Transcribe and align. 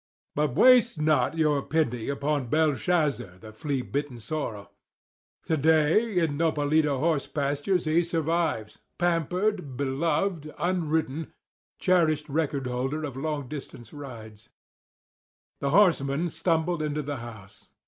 But 0.33 0.55
waste 0.55 0.99
not 0.99 1.37
your 1.37 1.61
pity 1.61 2.09
upon 2.09 2.47
Belshazzar, 2.47 3.37
the 3.37 3.53
flea 3.53 3.83
bitten 3.83 4.19
sorrel. 4.19 4.71
To 5.43 5.55
day, 5.55 6.17
in 6.17 6.39
Nopalito 6.39 6.97
horse 6.97 7.27
pasture 7.27 7.77
he 7.77 8.03
survives, 8.03 8.79
pampered, 8.97 9.77
beloved, 9.77 10.45
unridden, 10.57 11.33
cherished 11.77 12.27
record 12.29 12.65
holder 12.65 13.03
of 13.03 13.15
long 13.15 13.47
distance 13.47 13.93
rides. 13.93 14.49
The 15.59 15.69
horseman 15.69 16.29
stumbled 16.29 16.81
into 16.81 17.03
the 17.03 17.17
house. 17.17 17.69